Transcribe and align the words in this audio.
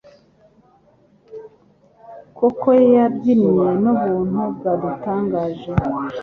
Yoko 2.39 2.69
yabyinnye 2.95 3.67
nubuntu 3.81 4.39
bwadutangaje. 4.55 5.71